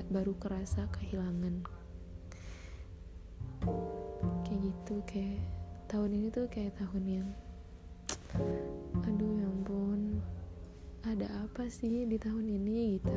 baru 0.08 0.32
kerasa 0.40 0.88
kehilangan. 0.96 1.60
Kayak 4.48 4.60
gitu 4.64 4.96
kayak 5.04 5.44
tahun 5.92 6.24
ini 6.24 6.28
tuh 6.32 6.48
kayak 6.48 6.72
tahun 6.80 7.04
yang 7.04 7.30
aduh 9.04 9.36
ya 9.36 9.48
ampun 9.52 10.24
ada 11.04 11.28
apa 11.44 11.68
sih 11.68 12.08
di 12.08 12.16
tahun 12.16 12.48
ini 12.48 12.96
gitu. 12.96 13.12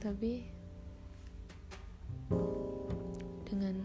Tapi 0.00 0.32
dengan 3.44 3.76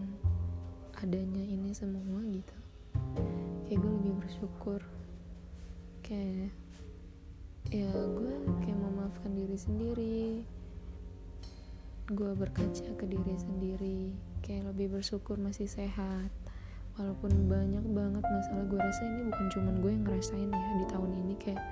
adanya 1.03 1.43
ini 1.43 1.75
semua 1.75 2.23
gitu 2.31 2.55
kayak 3.67 3.79
gue 3.79 3.91
lebih 4.01 4.13
bersyukur. 4.19 4.81
Kayak 6.03 6.51
ya 7.71 7.89
gue 7.89 8.33
kayak 8.63 8.79
memaafkan 8.79 9.31
diri 9.33 9.57
sendiri. 9.57 10.25
Gue 12.11 12.31
berkaca 12.35 12.89
ke 12.99 13.05
diri 13.07 13.35
sendiri. 13.39 14.01
Kayak 14.43 14.75
lebih 14.75 14.99
bersyukur 14.99 15.39
masih 15.39 15.71
sehat. 15.71 16.29
Walaupun 16.99 17.49
banyak 17.49 17.85
banget 17.89 18.21
masalah 18.21 18.65
gue 18.69 18.77
rasa 18.77 19.01
ini 19.07 19.21
bukan 19.25 19.47
cuman 19.49 19.75
gue 19.81 19.91
yang 19.95 20.03
ngerasain 20.05 20.49
ya 20.51 20.71
di 20.77 20.85
tahun 20.91 21.11
ini. 21.25 21.33
Kayak 21.39 21.63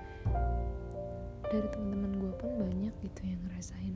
dari 1.52 1.68
teman-teman 1.68 2.12
gue 2.16 2.34
pun 2.40 2.52
banyak 2.56 2.94
gitu 3.04 3.22
yang 3.28 3.42
ngerasain. 3.52 3.96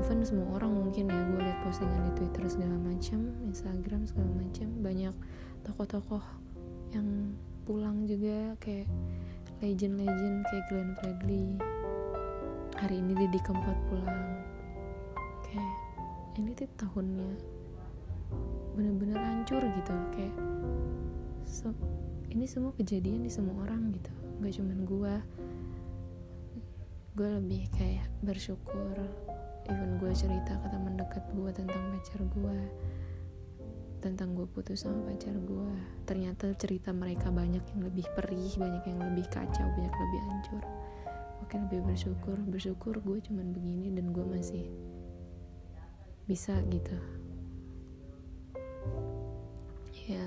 Even 0.00 0.24
semua 0.24 0.56
orang 0.56 0.72
mungkin 0.72 1.10
ya 1.10 1.20
gue 1.28 1.40
liat 1.42 1.58
postingan 1.66 2.08
di 2.08 2.12
twitter 2.16 2.44
segala 2.48 2.78
macam 2.78 3.20
instagram 3.46 4.06
segala 4.06 4.30
macam 4.32 4.68
banyak 4.80 5.14
tokoh-tokoh 5.64 6.24
yang 6.90 7.36
pulang 7.68 8.08
juga 8.08 8.56
kayak 8.58 8.88
legend-legend 9.60 10.42
kayak 10.48 10.64
Glenn 10.72 10.90
Fredly. 10.98 11.46
Hari 12.80 12.96
ini 12.96 13.12
Didi 13.12 13.40
Kempot 13.44 13.76
pulang. 13.92 14.40
Kayak 15.44 15.74
ini 16.40 16.50
tuh 16.56 16.70
tahunnya 16.80 17.30
bener-bener 18.72 19.20
hancur 19.20 19.60
gitu. 19.60 19.94
Kayak 20.16 20.34
so, 21.44 21.76
ini 22.32 22.48
semua 22.48 22.72
kejadian 22.74 23.28
di 23.28 23.30
semua 23.30 23.60
orang 23.68 23.92
gitu. 23.92 24.10
Gak 24.40 24.54
cuman 24.56 24.78
gue 24.88 25.14
gue 27.20 27.28
lebih 27.36 27.62
kayak 27.76 28.08
bersyukur. 28.24 28.96
Even 29.68 30.00
gue 30.00 30.10
cerita 30.16 30.56
ke 30.56 30.66
teman 30.72 30.96
dekat 30.96 31.22
gue 31.36 31.50
tentang 31.52 31.84
pacar 31.94 32.24
gue 32.24 32.58
tentang 34.00 34.32
gue 34.32 34.48
putus 34.48 34.88
sama 34.88 35.04
pacar 35.04 35.36
gue 35.36 35.70
ternyata 36.08 36.56
cerita 36.56 36.90
mereka 36.90 37.28
banyak 37.28 37.60
yang 37.76 37.80
lebih 37.84 38.08
perih 38.16 38.56
banyak 38.56 38.82
yang 38.88 38.98
lebih 39.12 39.28
kacau 39.28 39.66
banyak 39.76 39.92
yang 39.92 40.04
lebih 40.08 40.22
hancur. 40.24 40.62
Oke 41.44 41.54
lebih 41.60 41.80
bersyukur. 41.84 42.36
Bersyukur 42.48 42.94
gue 43.04 43.18
cuman 43.20 43.52
begini 43.52 43.92
dan 43.92 44.16
gue 44.16 44.24
masih 44.24 44.64
bisa 46.24 46.56
gitu. 46.72 46.96
Ya 50.08 50.26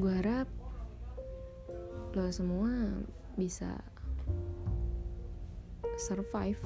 gue 0.00 0.12
harap 0.24 0.48
lo 2.16 2.28
semua 2.32 2.72
bisa 3.36 3.76
survive 6.00 6.64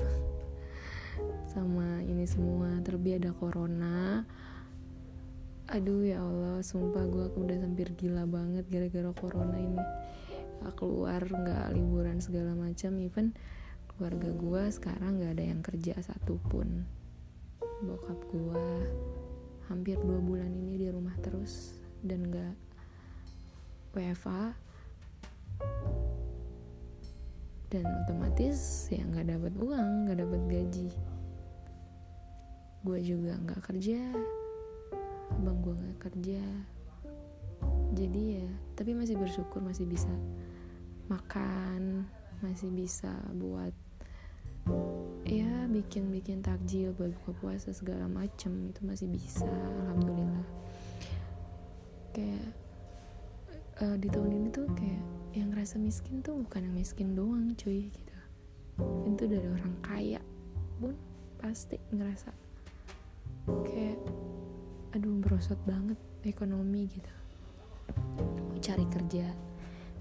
sama 1.52 2.06
ini 2.06 2.22
semua. 2.22 2.78
Terlebih 2.86 3.18
ada 3.18 3.34
corona 3.34 4.22
aduh 5.66 6.06
ya 6.06 6.22
Allah 6.22 6.62
sumpah 6.62 7.02
gue 7.10 7.26
udah 7.34 7.58
hampir 7.58 7.90
gila 7.98 8.22
banget 8.22 8.70
gara-gara 8.70 9.10
corona 9.10 9.58
ini. 9.58 9.82
Gak 10.62 10.78
keluar 10.78 11.26
nggak 11.26 11.74
liburan 11.74 12.22
segala 12.22 12.54
macam 12.54 13.02
even 13.02 13.34
keluarga 13.90 14.30
gue 14.30 14.62
sekarang 14.70 15.18
nggak 15.18 15.32
ada 15.34 15.44
yang 15.44 15.60
kerja 15.66 15.98
satupun. 15.98 16.86
Bokap 17.82 18.18
gue 18.30 18.66
hampir 19.66 19.98
dua 19.98 20.22
bulan 20.22 20.54
ini 20.54 20.78
di 20.78 20.86
rumah 20.86 21.18
terus 21.18 21.74
dan 22.06 22.30
gak 22.30 22.54
WFA 23.90 24.54
dan 27.66 27.82
otomatis 28.06 28.86
ya 28.94 29.02
nggak 29.02 29.34
dapat 29.34 29.52
uang 29.58 29.90
nggak 30.06 30.18
dapat 30.22 30.40
gaji. 30.46 30.88
Gue 32.86 33.02
juga 33.02 33.34
nggak 33.34 33.66
kerja 33.66 34.35
abang 35.34 35.58
gue 35.62 35.74
nggak 35.74 35.98
kerja. 36.10 36.42
Jadi 37.96 38.22
ya 38.42 38.48
tapi 38.76 38.92
masih 38.92 39.16
bersyukur 39.16 39.64
masih 39.64 39.88
bisa 39.88 40.12
makan 41.08 42.04
masih 42.44 42.68
bisa 42.68 43.14
buat 43.32 43.72
ya 45.24 45.70
bikin 45.70 46.10
bikin 46.10 46.42
takjil 46.42 46.90
buat 46.98 47.14
buka 47.22 47.32
puasa 47.38 47.70
segala 47.70 48.10
macem 48.10 48.70
itu 48.70 48.80
masih 48.84 49.06
bisa 49.08 49.48
alhamdulillah. 49.86 50.46
Kayak 52.12 52.46
uh, 53.80 53.96
di 53.96 54.08
tahun 54.10 54.30
ini 54.34 54.48
tuh 54.52 54.66
kayak 54.74 55.04
yang 55.36 55.52
ngerasa 55.52 55.76
miskin 55.80 56.20
tuh 56.20 56.36
bukan 56.42 56.66
yang 56.66 56.76
miskin 56.76 57.14
doang 57.14 57.54
cuy 57.56 57.88
gitu. 57.88 58.14
Itu 59.08 59.24
dari 59.24 59.48
orang 59.48 59.74
kaya 59.80 60.20
pun 60.76 60.92
pasti 61.40 61.80
ngerasa 61.94 62.32
kayak 63.46 64.00
aduh 64.96 65.12
merosot 65.20 65.60
banget 65.68 66.00
ekonomi 66.24 66.88
gitu. 66.88 67.12
Mau 68.48 68.56
cari 68.56 68.88
kerja 68.88 69.28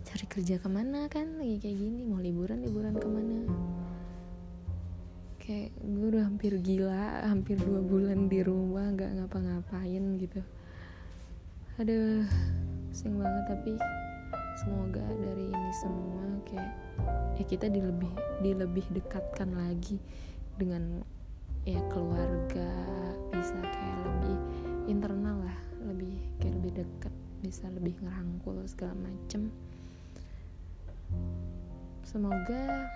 cari 0.08 0.25
kerja 0.31 0.55
ke 0.55 0.71
mana 0.71 1.12
kan? 1.12 1.36
Lagi 1.36 1.60
kayak 1.60 1.77
gini 1.84 2.08
mau 2.08 2.23
liburan 2.23 2.63
liburan 2.63 2.95
ke 2.95 3.03
mana? 3.03 3.43
Kayak 5.36 5.75
gue 5.84 6.08
udah 6.15 6.23
hampir 6.23 6.55
gila 6.63 7.27
hampir 7.27 7.60
dua 7.60 7.84
bulan 7.84 8.31
di 8.31 8.39
rumah 8.39 8.88
nggak 8.95 9.19
ngapa-ngapain 9.19 10.03
gitu. 10.15 10.39
Aduh 11.75 12.23
pusing 12.88 13.19
banget 13.19 13.43
tapi 13.51 13.75
semoga 14.63 15.03
dari 15.03 15.51
ini 15.51 15.71
semua 15.84 16.23
kayak 16.47 16.71
ya 17.36 17.43
kita 17.43 17.67
dilebih 17.67 18.15
dilebih 18.39 18.88
dekatkan 18.95 19.51
lagi 19.60 19.99
dengan 20.55 21.03
ya 21.67 21.84
keluarga 21.91 22.71
bisa 23.36 23.60
kayak 23.60 23.99
lebih 24.08 24.39
internal 24.86 25.38
lah 25.41 25.60
lebih 25.86 26.17
kayak 26.41 26.56
lebih 26.62 26.71
dekat 26.82 27.13
bisa 27.45 27.69
lebih 27.69 27.93
ngerangkul 28.02 28.58
segala 28.65 28.98
macem. 28.98 29.54
Semoga 32.02 32.89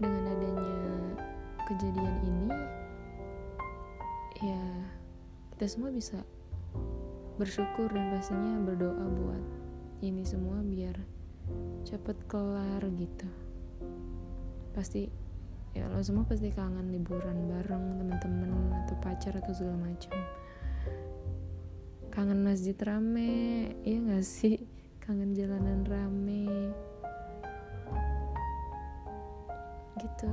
dengan 0.00 0.24
adanya 0.28 0.76
kejadian 1.64 2.14
ini 2.28 2.48
ya 4.44 4.62
kita 5.56 5.64
semua 5.70 5.88
bisa 5.88 6.20
bersyukur 7.40 7.88
dan 7.88 8.12
pastinya 8.12 8.60
berdoa 8.62 9.06
buat 9.16 9.44
ini 10.04 10.22
semua 10.28 10.60
biar 10.60 10.96
cepet 11.88 12.16
kelar 12.28 12.84
gitu. 13.00 13.28
Pasti 14.76 15.08
ya 15.72 15.88
lo 15.88 15.98
semua 16.04 16.28
pasti 16.28 16.52
kangen 16.52 16.92
liburan 16.92 17.48
bareng 17.50 17.98
temen-temen 17.98 18.50
atau 18.84 18.96
pacar 19.00 19.34
atau 19.40 19.50
segala 19.56 19.90
macam 19.90 20.14
kangen 22.14 22.46
masjid 22.46 22.78
rame 22.78 23.74
iya 23.82 23.98
gak 24.06 24.22
sih? 24.22 24.62
Kangen 25.02 25.34
jalanan 25.34 25.82
rame. 25.82 26.70
Gitu. 29.98 30.30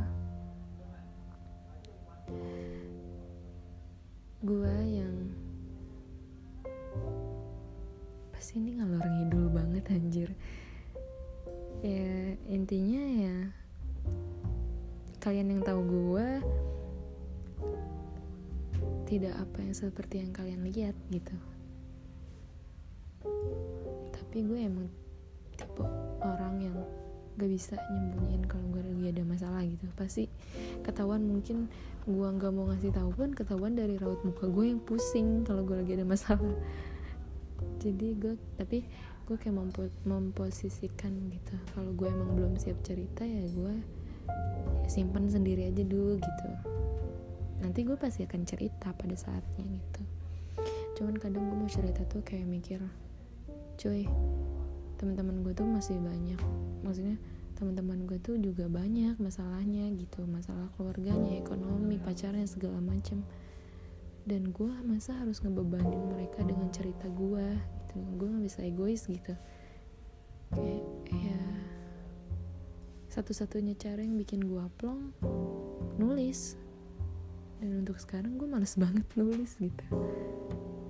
Gua 4.46 4.78
yang 4.86 5.34
pasti 8.30 8.62
ini 8.62 8.78
ngalor 8.78 9.02
ngidul 9.02 9.50
banget 9.50 9.86
anjir. 9.90 10.30
Ya 11.82 12.38
intinya 12.46 13.02
ya 13.02 13.38
kalian 15.18 15.58
yang 15.58 15.62
tahu 15.66 15.82
gua 15.82 16.46
tidak 19.10 19.34
apa 19.34 19.66
yang 19.66 19.74
seperti 19.74 20.22
yang 20.22 20.30
kalian 20.30 20.62
lihat 20.62 20.94
gitu 21.10 21.34
tapi 24.32 24.48
gue 24.48 24.64
emang 24.64 24.88
tipe 25.60 25.84
orang 26.24 26.56
yang 26.64 26.80
gak 27.36 27.52
bisa 27.52 27.76
nyembunyiin 27.92 28.48
kalau 28.48 28.64
gue 28.72 28.80
lagi 28.80 29.12
ada 29.12 29.28
masalah 29.28 29.60
gitu. 29.68 29.92
Pasti 29.92 30.32
ketahuan 30.88 31.28
mungkin 31.28 31.68
gue 32.08 32.28
nggak 32.40 32.48
mau 32.56 32.72
ngasih 32.72 32.96
tahu 32.96 33.12
pun 33.12 33.36
ketahuan 33.36 33.76
dari 33.76 34.00
raut 34.00 34.24
muka 34.24 34.48
gue 34.48 34.72
yang 34.72 34.80
pusing 34.88 35.44
kalau 35.44 35.68
gue 35.68 35.84
lagi 35.84 36.00
ada 36.00 36.08
masalah. 36.08 36.56
Jadi 37.84 38.08
gue 38.16 38.40
tapi 38.56 38.88
gue 39.28 39.36
kayak 39.36 39.52
mempo 39.52 39.92
memposisikan 40.08 41.12
gitu. 41.28 41.60
Kalau 41.76 41.92
gue 41.92 42.08
emang 42.08 42.32
belum 42.32 42.56
siap 42.56 42.80
cerita 42.88 43.28
ya 43.28 43.44
gue 43.52 43.76
simpan 44.88 45.28
sendiri 45.28 45.68
aja 45.68 45.84
dulu 45.84 46.16
gitu. 46.24 46.48
Nanti 47.60 47.84
gue 47.84 48.00
pasti 48.00 48.24
akan 48.24 48.48
cerita 48.48 48.96
pada 48.96 49.16
saatnya 49.20 49.68
gitu. 49.68 50.02
Cuman 51.04 51.20
kadang 51.20 51.52
gue 51.52 51.58
mau 51.60 51.68
cerita 51.68 52.08
tuh 52.08 52.24
kayak 52.24 52.48
mikir 52.48 52.80
cuy. 53.82 54.06
Teman-teman 55.02 55.42
gue 55.42 55.54
tuh 55.58 55.66
masih 55.66 55.98
banyak. 55.98 56.38
Maksudnya 56.86 57.18
teman-teman 57.58 58.06
gue 58.06 58.22
tuh 58.22 58.38
juga 58.38 58.70
banyak 58.70 59.18
masalahnya 59.18 59.90
gitu. 59.98 60.22
Masalah 60.30 60.70
keluarganya 60.78 61.42
ekonomi 61.42 61.98
pacarnya 61.98 62.46
segala 62.46 62.78
macem. 62.78 63.26
Dan 64.22 64.54
gue 64.54 64.70
masa 64.86 65.18
harus 65.18 65.42
ngebebanin 65.42 66.14
mereka 66.14 66.46
dengan 66.46 66.70
cerita 66.70 67.10
gue 67.10 67.58
gitu. 67.58 67.98
Gue 68.22 68.28
gak 68.30 68.46
bisa 68.46 68.62
egois 68.62 69.02
gitu. 69.10 69.34
Kayak 70.54 70.86
ya 71.10 71.42
satu-satunya 73.10 73.74
cara 73.82 74.06
yang 74.06 74.22
bikin 74.22 74.46
gue 74.46 74.62
plong 74.78 75.18
nulis. 75.98 76.54
Dan 77.58 77.82
untuk 77.82 77.98
sekarang 77.98 78.38
gue 78.38 78.46
males 78.46 78.78
banget 78.84 79.10
nulis 79.18 79.58
gitu 79.58 79.86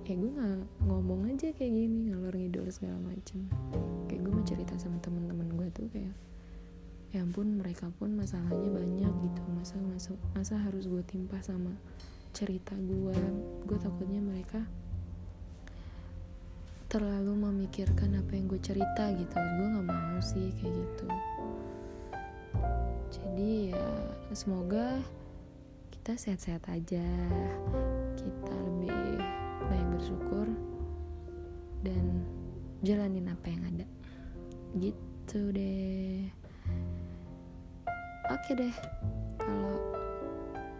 ya 0.02 0.18
gue 0.18 0.30
nggak 0.34 0.82
ngomong 0.90 1.30
aja 1.30 1.54
kayak 1.54 1.72
gini 1.78 2.10
ngalor 2.10 2.34
ngidul 2.34 2.66
segala 2.74 2.98
macem. 3.06 3.46
Kayak 4.10 4.20
gue 4.26 4.32
mau 4.34 4.46
cerita 4.46 4.74
sama 4.74 4.98
temen-temen 4.98 5.48
gue 5.54 5.68
tuh 5.70 5.86
kayak 5.94 6.14
ya 7.12 7.22
ampun 7.22 7.60
mereka 7.60 7.86
pun 8.02 8.18
masalahnya 8.18 8.70
banyak 8.72 9.12
gitu. 9.30 9.42
Masa 9.54 9.78
masa 9.78 10.10
masa 10.34 10.54
harus 10.58 10.90
gue 10.90 11.02
timpa 11.06 11.38
sama 11.38 11.70
cerita 12.34 12.74
gue 12.74 13.14
gue 13.62 13.78
takutnya 13.78 14.18
mereka 14.18 14.66
terlalu 16.90 17.32
memikirkan 17.38 18.18
apa 18.18 18.32
yang 18.34 18.50
gue 18.50 18.58
cerita 18.58 19.06
gitu. 19.14 19.36
Gue 19.38 19.66
nggak 19.70 19.86
mau 19.86 20.18
sih 20.18 20.50
kayak 20.58 20.74
gitu. 20.74 21.06
Jadi 23.12 23.70
ya 23.70 23.86
semoga 24.34 24.98
kita 25.94 26.18
sehat-sehat 26.18 26.66
aja. 26.66 27.06
Kita 28.18 28.54
lebih 28.66 29.41
baik 29.68 29.86
bersyukur 29.98 30.46
dan 31.82 32.24
jalanin 32.82 33.30
apa 33.30 33.46
yang 33.50 33.62
ada. 33.68 33.86
Gitu 34.78 35.40
deh. 35.54 36.26
Oke 38.32 38.54
deh 38.54 38.74
kalau 39.42 39.76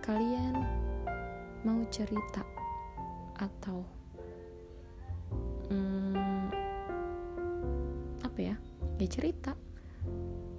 kalian 0.03 0.55
mau 1.63 1.79
cerita 1.91 2.43
atau 3.39 3.87
hmm, 5.71 6.51
apa 8.23 8.39
ya 8.39 8.57
ya 9.03 9.09
cerita 9.11 9.55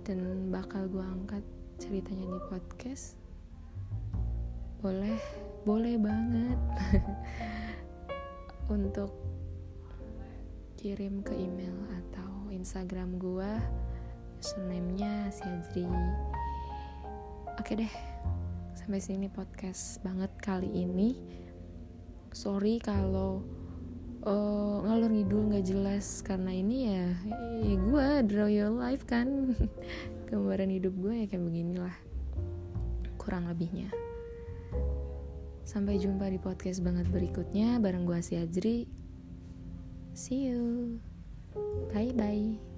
dan 0.04 0.52
bakal 0.52 0.88
gue 0.92 1.00
angkat 1.00 1.44
ceritanya 1.80 2.28
di 2.28 2.40
podcast 2.52 3.16
boleh 4.84 5.16
boleh 5.64 5.96
banget 5.96 6.60
untuk 8.68 9.12
kirim 10.80 11.24
ke 11.24 11.32
email 11.36 11.76
atau 12.04 12.52
Instagram 12.52 13.16
gua. 13.18 13.60
Username-nya 14.44 15.32
Siazri 15.32 15.88
oke 17.64 17.80
deh 17.80 17.94
sampai 18.76 19.00
sini 19.00 19.32
podcast 19.32 20.04
banget 20.04 20.28
kali 20.44 20.68
ini. 20.68 21.16
Sorry 22.36 22.82
kalau 22.84 23.40
uh, 24.28 24.84
ngalur 24.84 25.16
ngidul 25.16 25.54
nggak 25.54 25.64
jelas 25.64 26.20
karena 26.26 26.52
ini 26.52 26.78
ya 26.92 27.08
ya 27.64 27.76
gue 27.80 28.08
draw 28.28 28.50
your 28.52 28.74
life 28.74 29.08
kan. 29.08 29.56
Gambaran 30.28 30.76
hidup 30.76 30.92
gue 31.00 31.24
ya 31.24 31.26
kayak 31.32 31.46
beginilah 31.46 31.96
kurang 33.16 33.48
lebihnya 33.48 33.88
Sampai 35.64 36.00
jumpa 36.00 36.28
di 36.28 36.40
podcast 36.40 36.84
banget 36.84 37.08
berikutnya 37.08 37.80
bareng 37.80 38.04
gue 38.04 38.20
si 38.20 38.36
Ajri. 38.36 38.86
See 40.14 40.52
you. 40.52 41.00
Bye 41.90 42.14
bye. 42.14 42.73